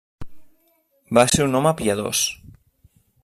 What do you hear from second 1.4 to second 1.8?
un home